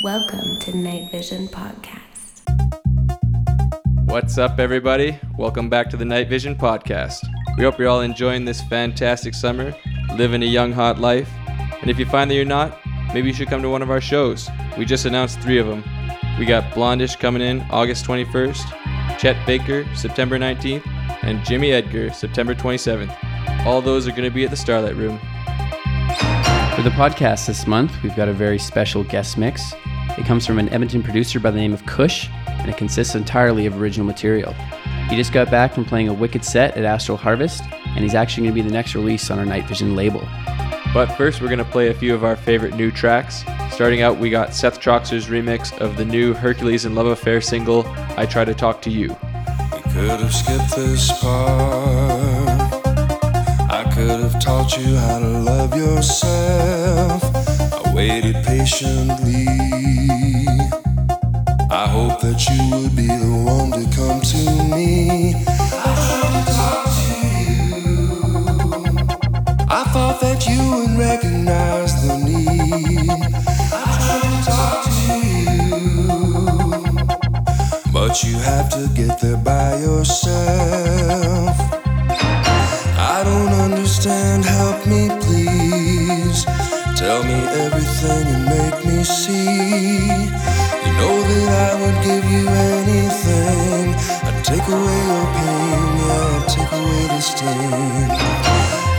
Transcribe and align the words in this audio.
Welcome 0.00 0.60
to 0.60 0.76
Night 0.76 1.10
Vision 1.10 1.48
Podcast. 1.48 2.44
What's 4.04 4.38
up, 4.38 4.60
everybody? 4.60 5.18
Welcome 5.36 5.68
back 5.68 5.90
to 5.90 5.96
the 5.96 6.04
Night 6.04 6.28
Vision 6.28 6.54
Podcast. 6.54 7.28
We 7.56 7.64
hope 7.64 7.80
you're 7.80 7.88
all 7.88 8.02
enjoying 8.02 8.44
this 8.44 8.62
fantastic 8.62 9.34
summer, 9.34 9.74
living 10.14 10.44
a 10.44 10.46
young, 10.46 10.70
hot 10.70 11.00
life. 11.00 11.28
And 11.80 11.90
if 11.90 11.98
you 11.98 12.06
find 12.06 12.30
that 12.30 12.36
you're 12.36 12.44
not, 12.44 12.78
maybe 13.12 13.26
you 13.26 13.34
should 13.34 13.48
come 13.48 13.60
to 13.60 13.70
one 13.70 13.82
of 13.82 13.90
our 13.90 14.00
shows. 14.00 14.48
We 14.78 14.84
just 14.84 15.04
announced 15.04 15.40
three 15.40 15.58
of 15.58 15.66
them. 15.66 15.82
We 16.38 16.46
got 16.46 16.72
Blondish 16.74 17.18
coming 17.18 17.42
in 17.42 17.62
August 17.62 18.04
21st, 18.04 19.18
Chet 19.18 19.44
Faker 19.46 19.84
September 19.96 20.38
19th, 20.38 20.86
and 21.24 21.44
Jimmy 21.44 21.72
Edgar 21.72 22.12
September 22.12 22.54
27th. 22.54 23.66
All 23.66 23.82
those 23.82 24.06
are 24.06 24.12
going 24.12 24.22
to 24.22 24.30
be 24.30 24.44
at 24.44 24.50
the 24.50 24.56
Starlight 24.56 24.94
Room. 24.94 25.18
For 26.76 26.84
the 26.84 26.90
podcast 26.90 27.48
this 27.48 27.66
month, 27.66 27.92
we've 28.04 28.14
got 28.14 28.28
a 28.28 28.32
very 28.32 28.60
special 28.60 29.02
guest 29.02 29.36
mix. 29.36 29.74
It 30.16 30.24
comes 30.24 30.46
from 30.46 30.58
an 30.58 30.68
Edmonton 30.70 31.02
producer 31.02 31.40
by 31.40 31.50
the 31.50 31.58
name 31.58 31.74
of 31.74 31.84
Kusch, 31.84 32.28
and 32.46 32.70
it 32.70 32.76
consists 32.76 33.14
entirely 33.14 33.66
of 33.66 33.80
original 33.80 34.06
material. 34.06 34.54
He 35.10 35.16
just 35.16 35.32
got 35.32 35.50
back 35.50 35.74
from 35.74 35.84
playing 35.84 36.08
a 36.08 36.12
wicked 36.12 36.44
set 36.44 36.76
at 36.76 36.84
Astral 36.84 37.18
Harvest, 37.18 37.62
and 37.86 37.98
he's 37.98 38.14
actually 38.14 38.44
going 38.44 38.54
to 38.54 38.62
be 38.62 38.68
the 38.68 38.74
next 38.74 38.94
release 38.94 39.30
on 39.30 39.38
our 39.38 39.46
Night 39.46 39.66
Vision 39.66 39.96
label. 39.96 40.26
But 40.94 41.06
first, 41.16 41.40
we're 41.40 41.48
going 41.48 41.58
to 41.58 41.64
play 41.64 41.88
a 41.88 41.94
few 41.94 42.14
of 42.14 42.24
our 42.24 42.36
favorite 42.36 42.74
new 42.74 42.90
tracks. 42.90 43.44
Starting 43.70 44.02
out, 44.02 44.18
we 44.18 44.30
got 44.30 44.54
Seth 44.54 44.80
Troxler's 44.80 45.26
remix 45.26 45.76
of 45.78 45.96
the 45.96 46.04
new 46.04 46.34
Hercules 46.34 46.84
and 46.84 46.94
Love 46.94 47.06
Affair 47.06 47.40
single, 47.40 47.86
I 48.16 48.26
Try 48.26 48.44
to 48.44 48.54
Talk 48.54 48.82
to 48.82 48.90
You. 48.90 49.08
We 49.08 49.82
could 49.92 50.20
have 50.20 50.34
skipped 50.34 50.76
this 50.76 51.12
part. 51.20 52.58
I 53.70 53.84
could 53.94 54.20
have 54.20 54.40
taught 54.42 54.76
you 54.78 54.96
how 54.96 55.18
to 55.20 55.28
love 55.28 55.76
yourself. 55.76 57.27
Waited 57.98 58.38
patiently. 58.44 59.48
I 61.68 61.88
hope 61.88 62.20
that 62.20 62.46
you 62.48 62.70
would 62.70 62.94
be 62.94 63.08
the 63.08 63.34
one 63.44 63.72
to 63.72 63.84
come 63.96 64.20
to 64.20 64.38
me. 64.70 65.34
I 65.34 65.92
tried 66.06 66.32
to 66.36 66.42
talk 66.54 66.86
to 66.94 67.10
you. 67.74 67.98
I 69.68 69.82
thought 69.92 70.20
that 70.20 70.46
you 70.46 70.60
would 70.70 70.94
recognize 70.96 71.92
the 72.06 72.14
need. 72.18 73.10
I 73.72 73.84
tried 73.98 74.22
to 74.30 74.40
talk 74.46 74.80
to 74.94 75.14
you. 75.26 76.06
But 77.92 78.22
you 78.22 78.38
have 78.38 78.68
to 78.78 78.86
get 78.94 79.18
there 79.18 79.38
by 79.38 79.74
yourself. 79.74 81.56
I 82.96 83.24
don't 83.24 83.52
understand, 83.54 84.44
help 84.44 84.86
me 84.86 85.08
please. 85.20 86.46
Tell 86.98 87.22
me 87.22 87.38
everything 87.46 88.26
and 88.26 88.44
make 88.44 88.84
me 88.84 89.04
see. 89.04 90.08
You 90.10 90.92
know 90.98 91.14
that 91.30 91.48
I 91.54 91.80
would 91.80 91.98
give 92.02 92.24
you 92.26 92.48
anything. 92.48 93.94
I'd 94.26 94.42
take 94.42 94.66
away 94.66 94.98
your 95.06 95.26
pain, 95.38 95.94
yeah, 96.02 96.34
I'd 96.34 96.48
take 96.48 96.72
away 96.72 97.06
the 97.06 97.20
sting. 97.20 98.10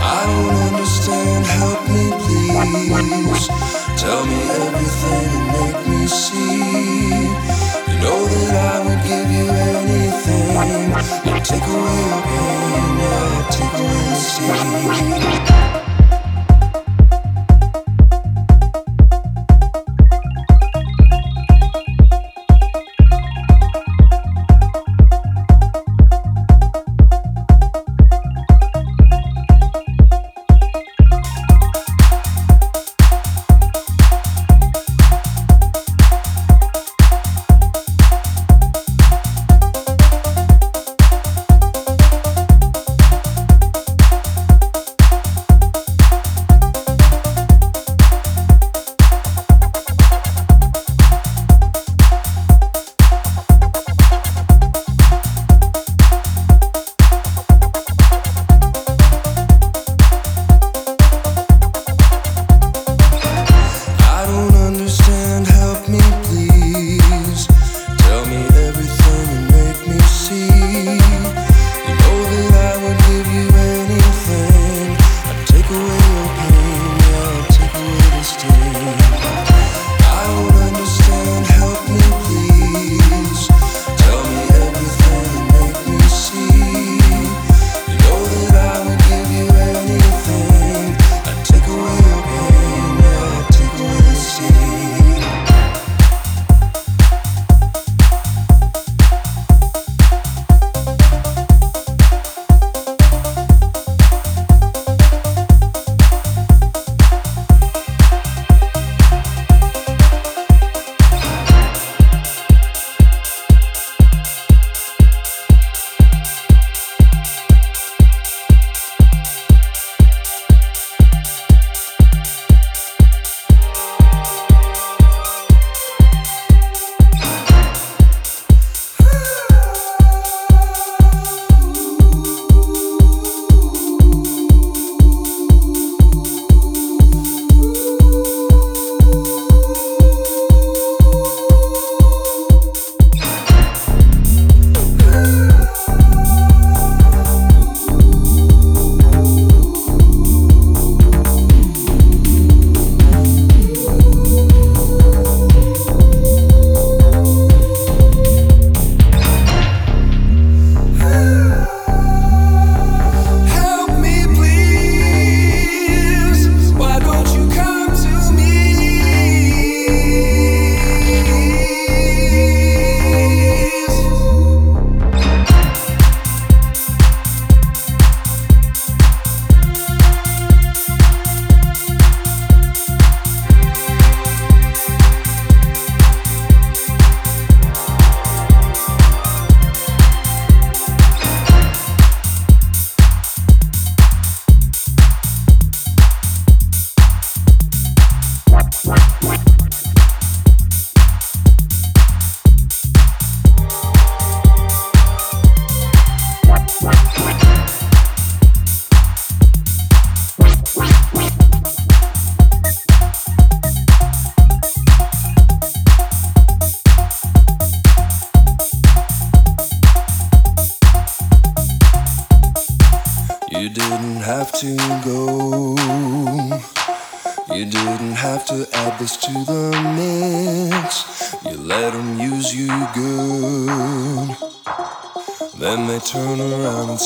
I 0.00 0.24
don't 0.24 0.56
understand, 0.72 1.44
help 1.44 1.80
me 1.92 2.08
please. 2.24 3.48
Tell 4.00 4.24
me 4.24 4.40
everything 4.48 5.28
and 5.36 5.46
make 5.60 5.80
me 5.86 6.06
see. 6.06 7.28
You 7.84 7.96
know 8.00 8.20
that 8.32 8.54
I 8.64 8.80
would 8.80 9.02
give 9.04 9.28
you 9.30 9.44
anything. 9.52 10.94
I'd 11.36 11.44
take 11.44 11.68
away 11.68 12.00
your 12.08 12.22
pain, 12.32 12.96
yeah, 12.96 13.36
I'd 13.36 13.50
take 13.52 13.76
away 13.76 14.02
the 14.08 14.16
sting. 14.16 15.99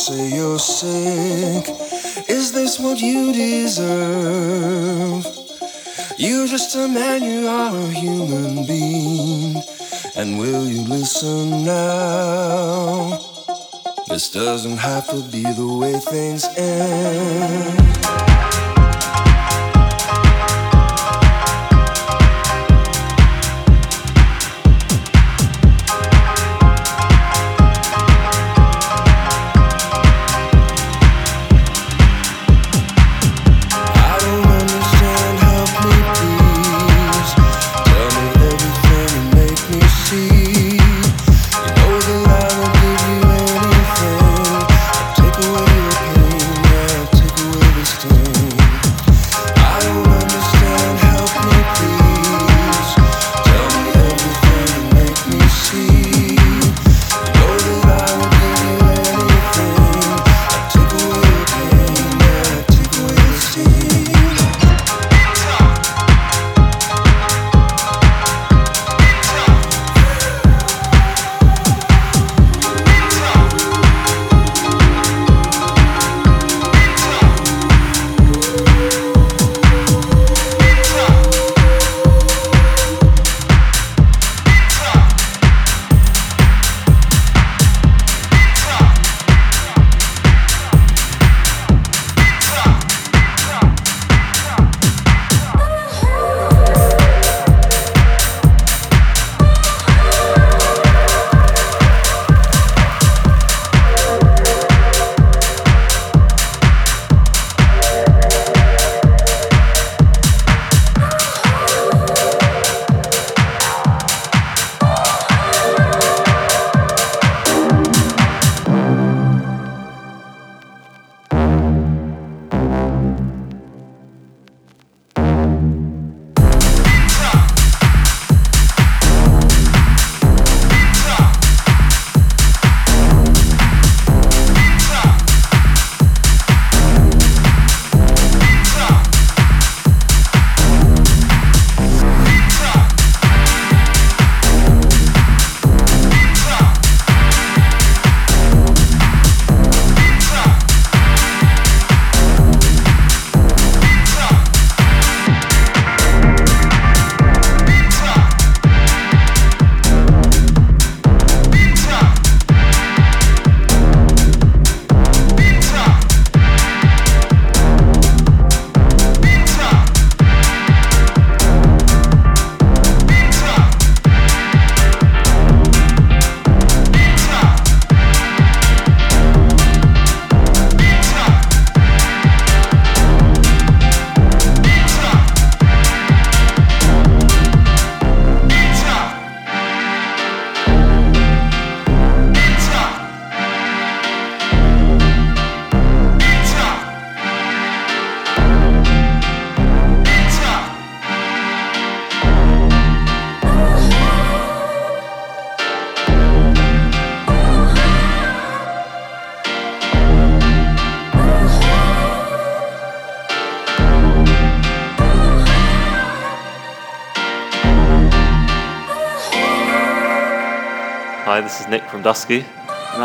say 0.05 0.37
you're 0.37 0.59
sick. 0.59 1.67
Is 2.29 2.53
this 2.53 2.79
what 2.79 3.01
you 3.01 3.33
deserve? 3.33 5.25
You're 6.19 6.47
just 6.47 6.77
a 6.77 6.87
man, 6.87 7.23
you 7.23 7.49
are 7.49 7.75
a 7.75 7.87
human 7.89 8.67
being. 8.67 9.63
And 10.15 10.39
will 10.39 10.69
you 10.69 10.83
listen 10.83 11.65
now? 11.65 13.19
This 14.07 14.31
doesn't 14.31 14.77
have 14.77 15.09
to 15.09 15.23
be 15.33 15.43
the 15.43 15.67
way 15.81 15.95
things 15.95 16.45
end. 16.59 18.34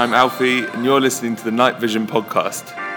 I'm 0.10 0.16
Alfie, 0.16 0.66
and 0.66 0.84
you're 0.84 1.00
listening 1.00 1.36
to 1.36 1.44
the 1.44 1.52
Night 1.52 1.80
Vision 1.80 2.08
Podcast. 2.08 2.89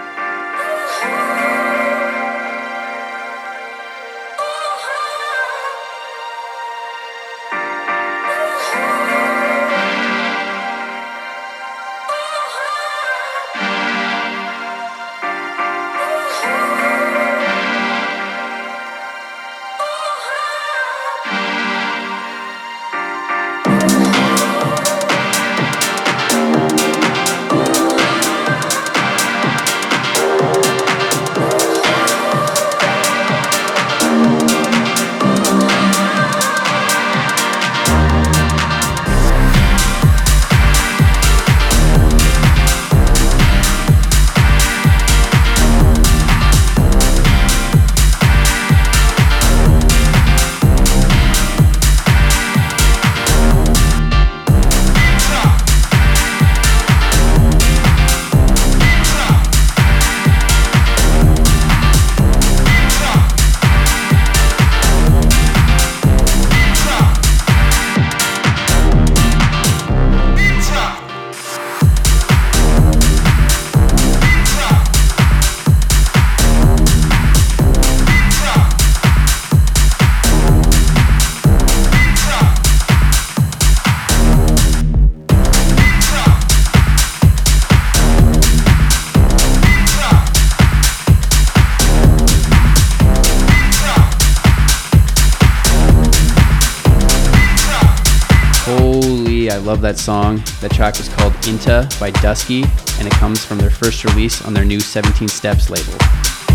That 99.93 99.99
song. 99.99 100.37
That 100.61 100.71
track 100.71 100.97
was 100.97 101.07
called 101.07 101.33
Inta 101.47 101.87
by 101.99 102.09
Dusky, 102.09 102.63
and 102.97 103.05
it 103.05 103.13
comes 103.13 103.45
from 103.45 103.59
their 103.59 103.69
first 103.69 104.03
release 104.03 104.43
on 104.43 104.51
their 104.51 104.65
new 104.65 104.79
17 104.79 105.27
Steps 105.27 105.69
label. 105.69 105.93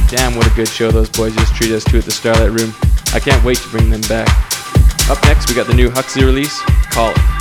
Damn, 0.08 0.34
what 0.34 0.50
a 0.50 0.54
good 0.56 0.66
show 0.66 0.90
those 0.90 1.08
boys 1.08 1.36
just 1.36 1.54
treated 1.54 1.76
us 1.76 1.84
to 1.84 1.98
at 1.98 2.04
the 2.04 2.10
Starlight 2.10 2.50
Room. 2.50 2.74
I 3.14 3.20
can't 3.20 3.42
wait 3.44 3.58
to 3.58 3.68
bring 3.68 3.90
them 3.90 4.00
back. 4.08 4.26
Up 5.08 5.22
next, 5.22 5.48
we 5.48 5.54
got 5.54 5.68
the 5.68 5.74
new 5.74 5.88
Huxley 5.88 6.24
release, 6.24 6.60
Callin'. 6.90 7.37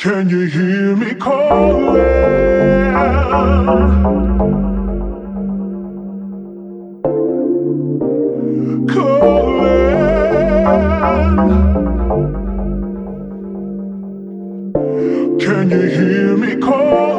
Can 0.00 0.30
you 0.30 0.46
hear 0.46 0.96
me 0.96 1.14
calling? 1.14 1.94
Calling. 8.88 9.68
Can 15.38 15.70
you 15.70 15.82
hear 15.90 16.36
me 16.38 16.56
calling? 16.56 17.09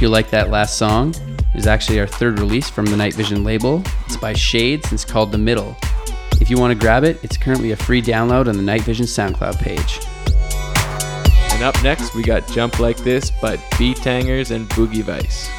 Hope 0.00 0.04
you 0.04 0.08
like 0.08 0.30
that 0.30 0.48
last 0.48 0.78
song. 0.78 1.14
It's 1.52 1.66
actually 1.66 2.00
our 2.00 2.06
third 2.06 2.38
release 2.38 2.70
from 2.70 2.86
the 2.86 2.96
Night 2.96 3.12
Vision 3.12 3.44
label. 3.44 3.82
It's 4.06 4.16
by 4.16 4.32
Shædes 4.32 4.84
and 4.84 4.94
it's 4.94 5.04
called 5.04 5.30
The 5.30 5.36
Middle. 5.36 5.76
If 6.40 6.48
you 6.48 6.56
want 6.56 6.72
to 6.72 6.74
grab 6.74 7.04
it, 7.04 7.22
it's 7.22 7.36
currently 7.36 7.72
a 7.72 7.76
free 7.76 8.00
download 8.00 8.48
on 8.48 8.56
the 8.56 8.62
Night 8.62 8.80
Vision 8.80 9.04
SoundCloud 9.04 9.58
page. 9.58 10.00
And 11.52 11.62
up 11.62 11.74
next, 11.82 12.14
we 12.14 12.22
got 12.22 12.48
Jump 12.48 12.78
Like 12.78 12.96
This 12.96 13.30
by 13.30 13.58
Beatangers 13.76 14.52
and 14.52 14.66
Boogie 14.70 15.02
Vice. 15.02 15.50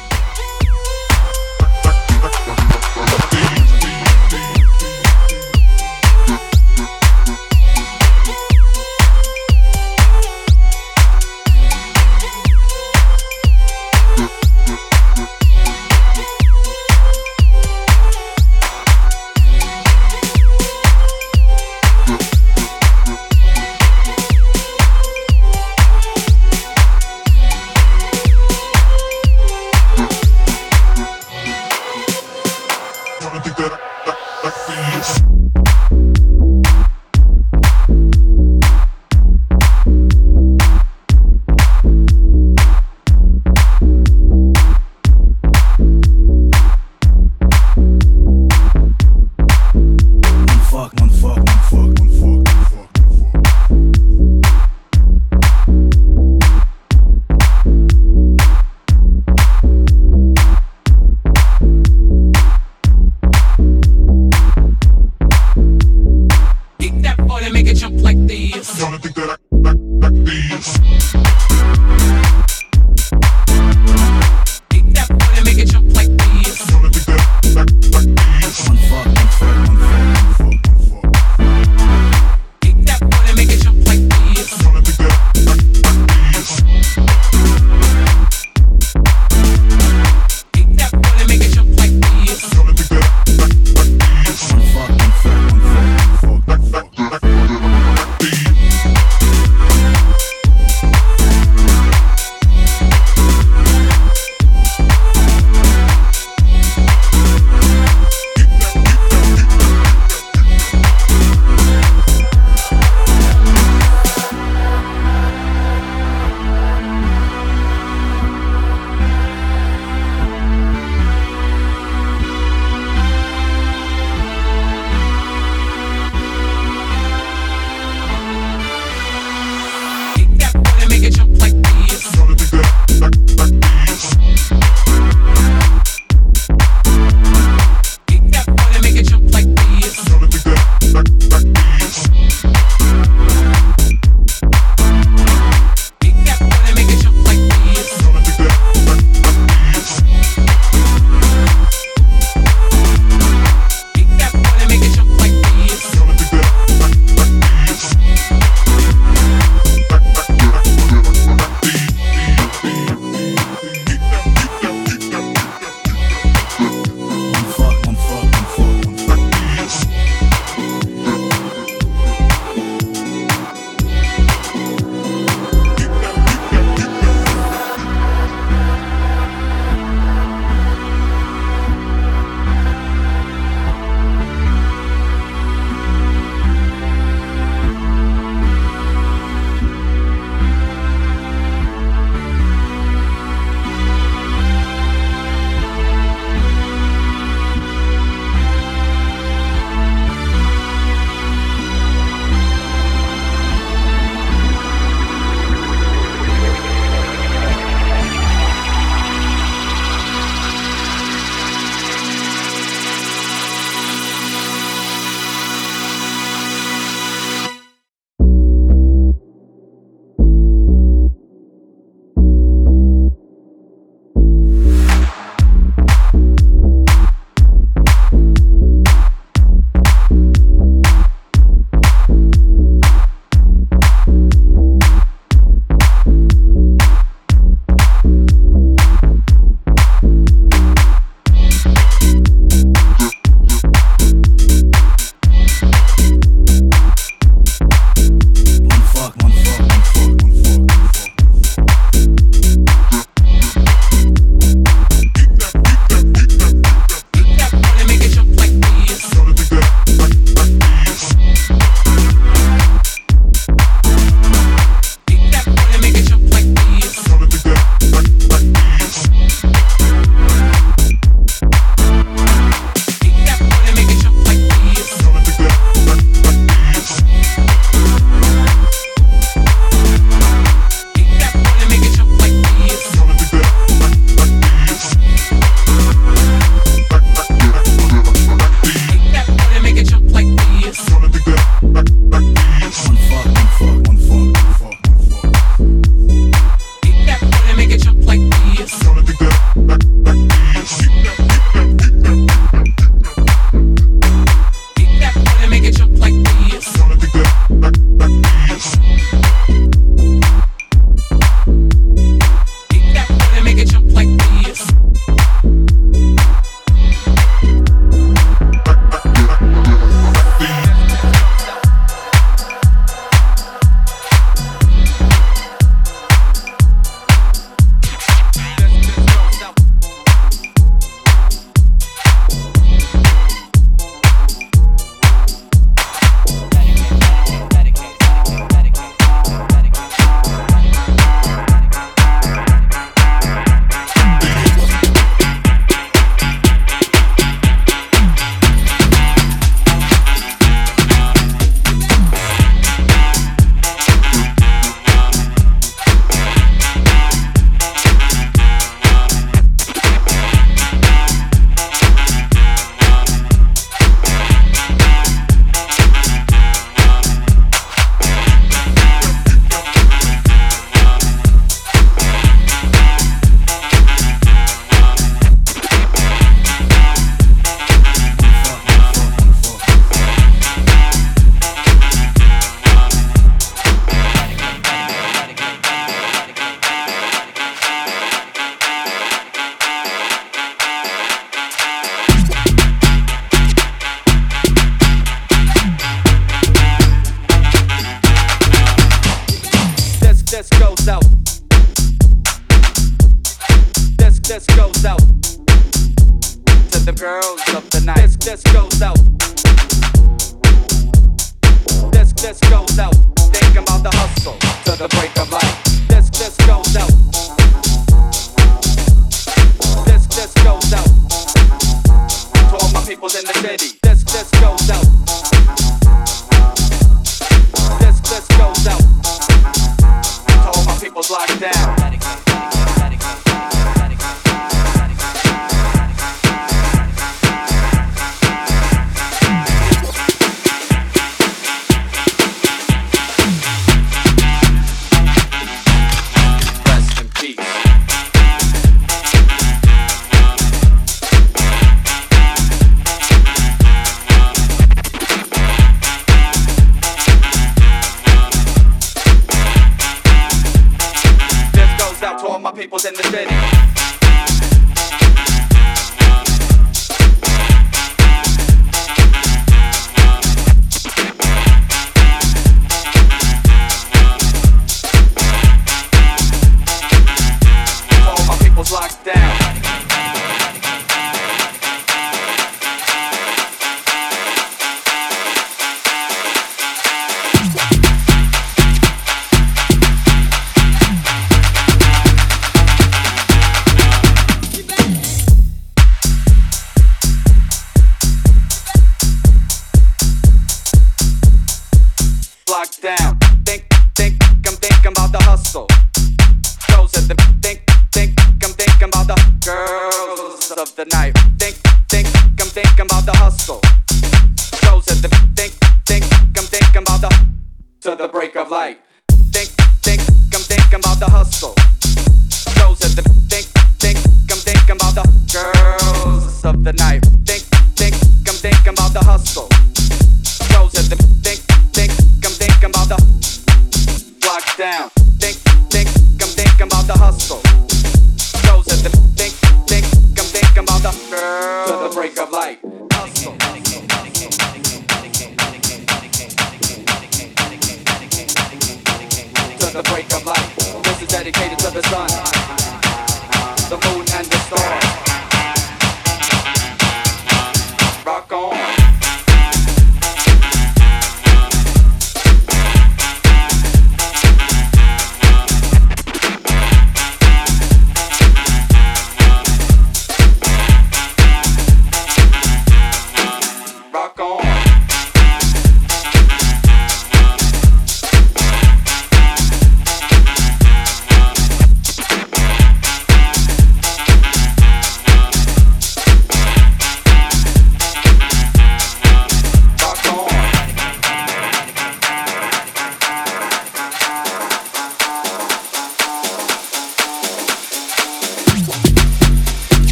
wanna 68.92 69.02
think 69.02 69.14
that 69.14 69.38
I 69.40 69.51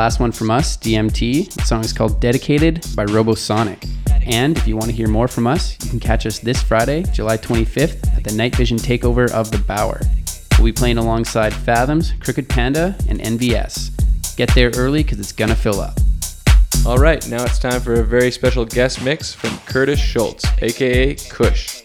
last 0.00 0.18
one 0.18 0.32
from 0.32 0.50
us, 0.50 0.78
DMT. 0.78 1.52
The 1.52 1.62
song 1.64 1.84
is 1.84 1.92
called 1.92 2.22
Dedicated 2.22 2.86
by 2.96 3.04
Robosonic. 3.04 3.86
And 4.24 4.56
if 4.56 4.66
you 4.66 4.74
want 4.74 4.86
to 4.86 4.96
hear 4.96 5.08
more 5.08 5.28
from 5.28 5.46
us, 5.46 5.76
you 5.84 5.90
can 5.90 6.00
catch 6.00 6.24
us 6.24 6.38
this 6.38 6.62
Friday, 6.62 7.02
July 7.12 7.36
25th, 7.36 8.16
at 8.16 8.24
the 8.24 8.32
Night 8.32 8.56
Vision 8.56 8.78
Takeover 8.78 9.30
of 9.30 9.50
the 9.50 9.58
Bower. 9.58 10.00
We'll 10.56 10.68
be 10.68 10.72
playing 10.72 10.96
alongside 10.96 11.52
Fathoms, 11.52 12.12
Crooked 12.18 12.48
Panda, 12.48 12.96
and 13.10 13.20
NVS. 13.20 13.90
Get 14.36 14.54
there 14.54 14.70
early 14.74 15.02
because 15.02 15.20
it's 15.20 15.32
gonna 15.32 15.54
fill 15.54 15.82
up. 15.82 15.98
All 16.86 16.96
right, 16.96 17.28
now 17.28 17.44
it's 17.44 17.58
time 17.58 17.82
for 17.82 18.00
a 18.00 18.02
very 18.02 18.30
special 18.30 18.64
guest 18.64 19.04
mix 19.04 19.34
from 19.34 19.54
Curtis 19.66 20.00
Schultz, 20.00 20.46
aka 20.62 21.14
Kusch. 21.14 21.82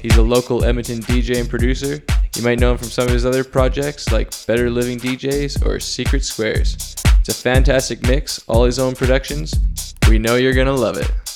He's 0.00 0.16
a 0.16 0.22
local 0.22 0.64
Edmonton 0.64 1.00
DJ 1.00 1.38
and 1.38 1.50
producer. 1.50 2.02
You 2.34 2.42
might 2.42 2.60
know 2.60 2.72
him 2.72 2.78
from 2.78 2.88
some 2.88 3.06
of 3.06 3.12
his 3.12 3.26
other 3.26 3.44
projects 3.44 4.10
like 4.10 4.30
Better 4.46 4.70
Living 4.70 4.98
DJs 4.98 5.66
or 5.66 5.78
Secret 5.80 6.24
Squares. 6.24 6.97
It's 7.28 7.38
a 7.38 7.42
fantastic 7.42 8.02
mix, 8.04 8.42
all 8.48 8.64
his 8.64 8.78
own 8.78 8.94
productions. 8.94 9.54
We 10.08 10.18
know 10.18 10.36
you're 10.36 10.54
gonna 10.54 10.72
love 10.72 10.96
it. 10.96 11.27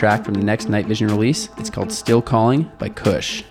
Track 0.00 0.24
from 0.24 0.32
the 0.32 0.42
next 0.42 0.70
Night 0.70 0.86
Vision 0.86 1.08
release. 1.08 1.50
It's 1.58 1.68
called 1.68 1.92
Still 1.92 2.22
Calling 2.22 2.72
by 2.78 2.88
Kusch. 2.88 3.44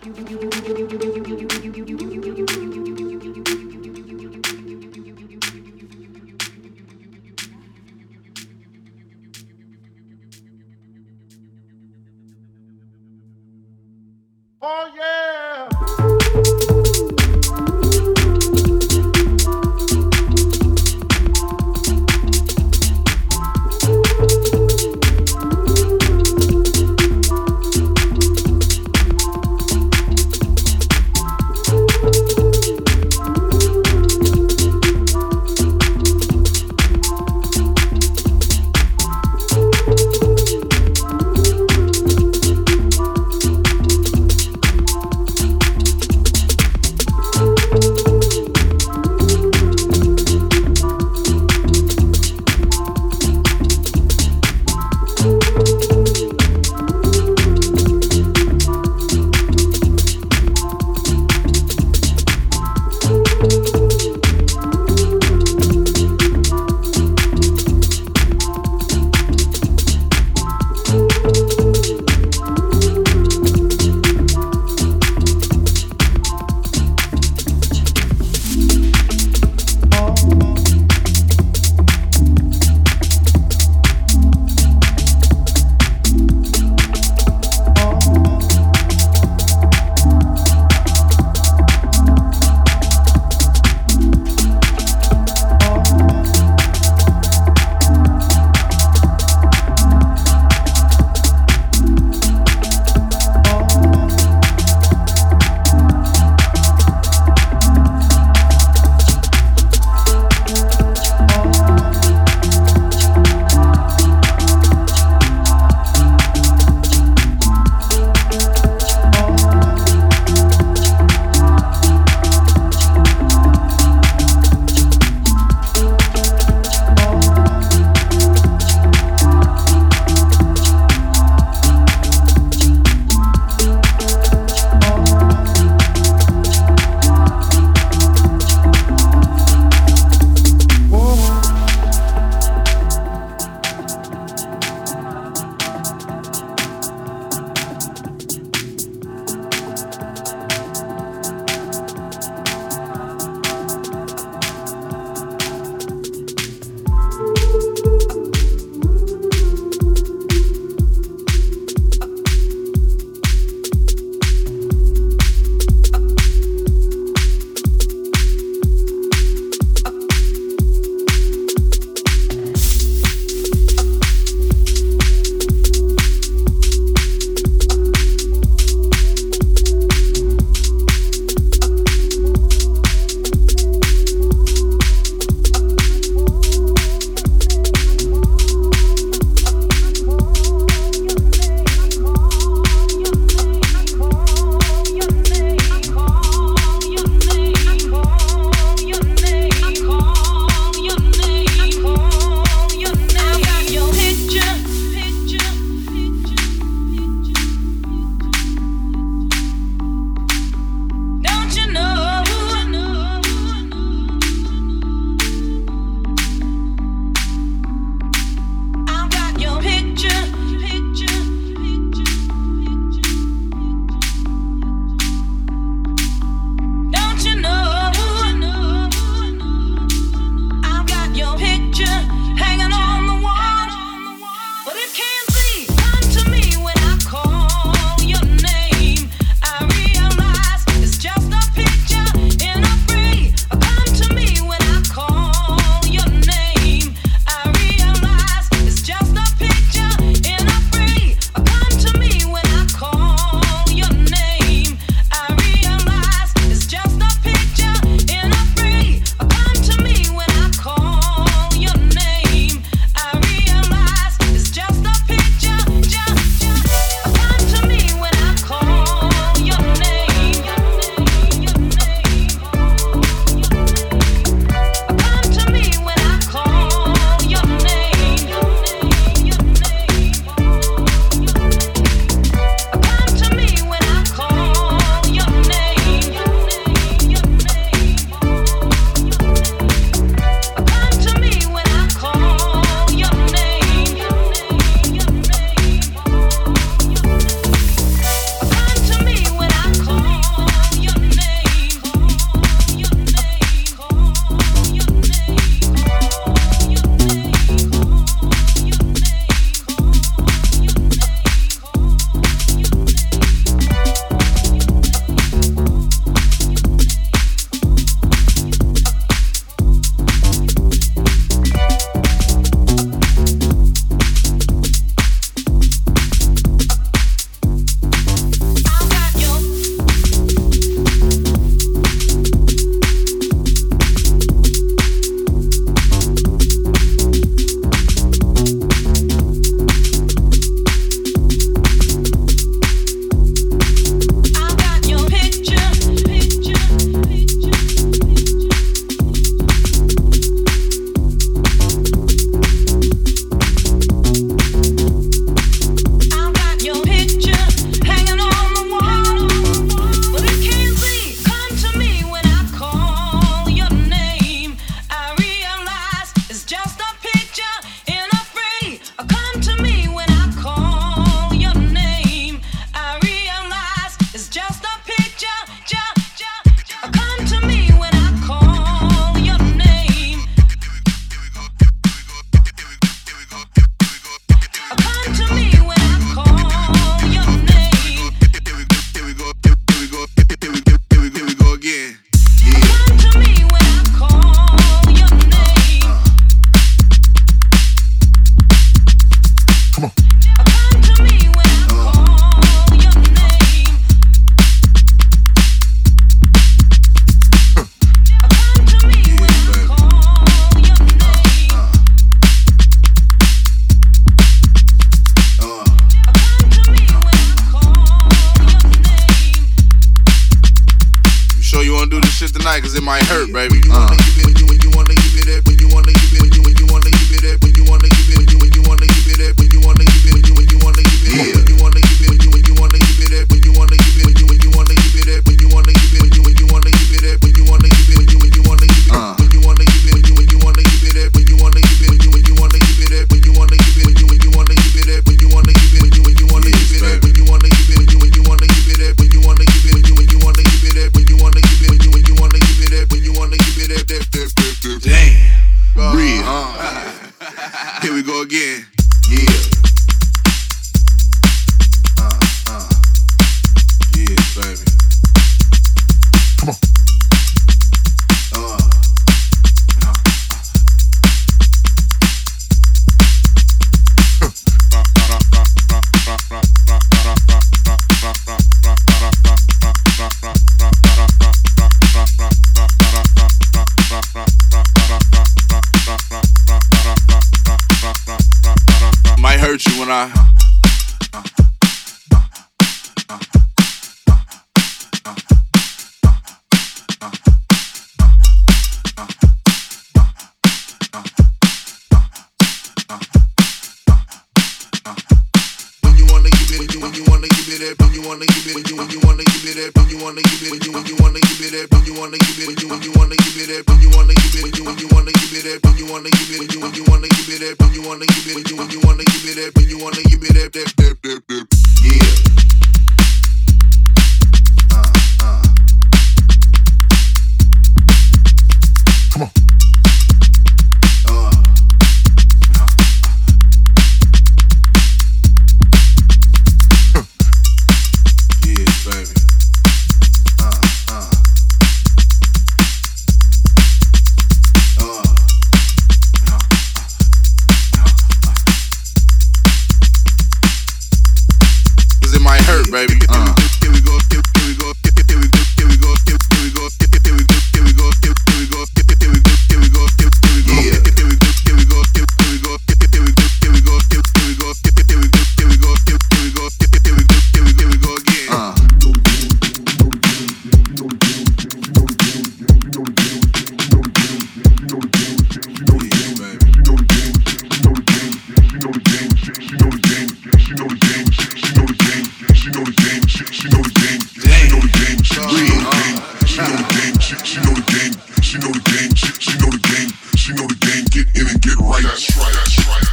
get 590.89 591.07
in 591.15 591.27
and 591.27 591.41
get 591.41 591.55
right. 591.57 591.83
That's 591.83 592.17
right, 592.17 592.33
that's 592.33 592.67
right. 592.67 592.88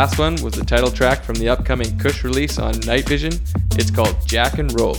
last 0.00 0.18
one 0.18 0.34
was 0.36 0.54
the 0.54 0.64
title 0.64 0.90
track 0.90 1.22
from 1.22 1.34
the 1.34 1.46
upcoming 1.46 1.86
Kusch 1.98 2.24
release 2.24 2.58
on 2.58 2.72
Night 2.86 3.06
Vision. 3.06 3.34
It's 3.72 3.90
called 3.90 4.16
Jack 4.26 4.58
and 4.58 4.80
Roll. 4.80 4.96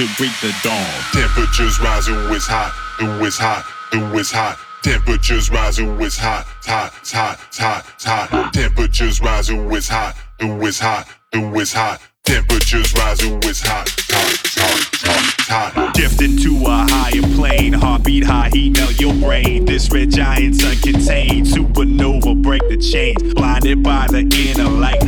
to 0.00 0.06
greet 0.16 0.32
the 0.40 0.54
dawn. 0.62 0.86
Temperatures 1.12 1.78
rising, 1.78 2.14
it's 2.32 2.46
hot, 2.46 2.72
and 3.00 3.22
it's 3.22 3.36
hot, 3.36 3.66
and 3.92 4.18
it's 4.18 4.30
hot. 4.30 4.56
Temperatures 4.82 5.50
rising, 5.50 6.00
it's 6.00 6.16
hot, 6.16 6.46
hot, 6.64 6.90
hot, 7.04 7.38
hot, 7.52 7.84
hot. 8.00 8.54
Temperatures 8.54 9.20
rising, 9.20 9.70
it's 9.70 9.88
hot, 9.88 10.16
and 10.40 10.62
it's 10.62 10.78
hot, 10.78 11.06
and 11.34 11.54
it's 11.54 11.74
hot. 11.74 12.00
Temperatures 12.24 12.94
rising, 12.94 13.40
it's 13.42 13.60
hot, 13.60 13.90
hot, 14.08 14.40
hot, 14.56 15.44
hot, 15.50 15.72
hot. 15.74 15.96
Shifting 15.98 16.38
to 16.38 16.66
a 16.66 16.86
higher 16.88 17.36
plane, 17.36 17.74
heartbeat 17.74 18.24
high, 18.24 18.48
heat 18.54 18.78
melt 18.78 18.98
your 18.98 19.12
brain. 19.16 19.66
This 19.66 19.90
red 19.92 20.12
giant's 20.12 20.64
uncontained, 20.64 21.46
supernova 21.46 22.40
break 22.42 22.66
the 22.70 22.78
chains, 22.78 23.34
blinded 23.34 23.82
by 23.82 24.06
the 24.06 24.20
inner 24.48 24.70
light 24.70 25.02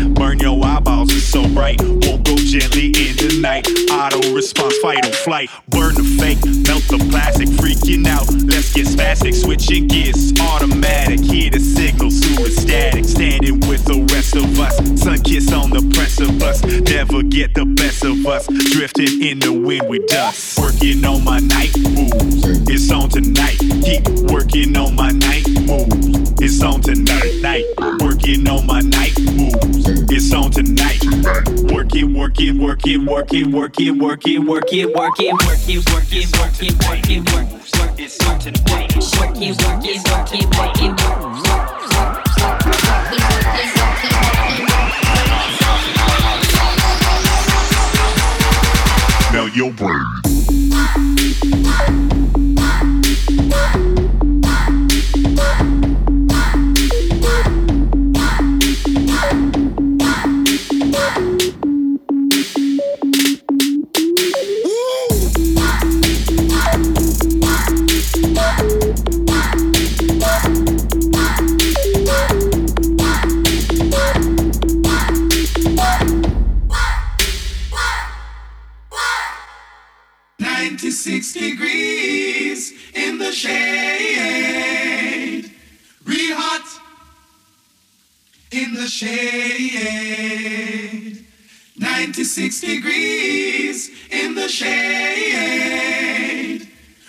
so 1.32 1.48
bright, 1.48 1.80
Won't 1.80 2.24
go 2.26 2.36
gently 2.36 2.88
in 2.88 3.16
the 3.16 3.38
night. 3.40 3.66
Auto 3.90 4.34
response, 4.34 4.76
fight 4.78 5.06
or 5.06 5.12
flight. 5.12 5.48
Burn 5.70 5.94
the 5.94 6.04
fake, 6.20 6.36
melt 6.68 6.84
the 6.92 6.98
plastic, 7.08 7.48
freaking 7.56 8.06
out. 8.06 8.28
Let's 8.44 8.74
get 8.74 8.86
spastic, 8.86 9.32
switching 9.32 9.88
gears, 9.88 10.32
automatic. 10.38 11.20
Hear 11.20 11.50
the 11.50 11.58
signal, 11.58 12.10
super 12.10 12.50
static. 12.50 13.06
Standing 13.06 13.60
with 13.60 13.82
the 13.86 14.04
rest 14.12 14.36
of 14.36 14.60
us. 14.60 14.76
Sun 15.00 15.22
kiss 15.22 15.50
on 15.52 15.70
the 15.70 15.80
precipice. 15.96 16.60
Never 16.92 17.22
get 17.22 17.54
the 17.54 17.64
best 17.64 18.04
of 18.04 18.26
us. 18.26 18.46
Drifting 18.76 19.22
in 19.22 19.38
the 19.38 19.52
wind 19.52 19.88
with 19.88 20.06
dust. 20.08 20.58
Working 20.58 21.02
on 21.06 21.24
my 21.24 21.38
night 21.38 21.72
moves. 21.80 22.44
It's 22.68 22.92
on 22.92 23.08
tonight. 23.08 23.56
Keep 23.80 24.04
working 24.28 24.76
on 24.76 24.94
my 24.94 25.10
night 25.10 25.48
moves. 25.48 26.36
It's 26.44 26.62
on 26.62 26.82
tonight. 26.82 27.40
Night. 27.40 27.64
Working 28.04 28.46
on 28.48 28.66
my 28.66 28.80
night 28.80 29.16
moves. 29.32 29.71
It's 30.14 30.30
on 30.34 30.50
tonight. 30.50 31.02
Working, 31.72 32.12
working, 32.12 32.58
working, 32.58 33.06
working, 33.06 33.50
working, 33.50 33.98
working, 33.98 34.44
working, 34.44 34.44
working, 34.46 34.92
working, 34.92 35.32
working, 35.32 36.28
working, 36.36 36.76
working, 36.86 37.24
working. 37.24 37.60
It's 37.96 38.20
on 38.26 38.38
tonight. 38.38 38.94
Working, 39.18 39.56
working, 39.64 40.04
working, 40.04 40.50
working, 40.58 40.96
Now 49.32 49.46
your 49.54 49.72
brain. 49.72 50.11
Degrees 81.50 82.72
in 82.94 83.18
the 83.18 83.32
shade. 83.32 84.70
Real 86.04 86.36
hot 86.36 86.66
in 88.52 88.74
the 88.74 88.86
shade. 88.86 90.22
96 91.76 92.60
degrees 92.60 93.90
in 94.10 94.34
the 94.34 94.48
shade. 94.48 95.08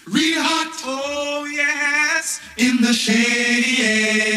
Real 0.07 0.41
hot, 0.41 0.81
oh 0.85 1.45
yes, 1.45 2.41
in 2.57 2.81
the 2.81 2.93
shade. 2.93 4.33